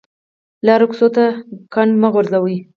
لارو 0.65 0.85
کوڅو 0.89 1.07
ته 1.15 1.23
ګند 1.73 1.93
مه 2.01 2.09
غورځوئ 2.13 2.57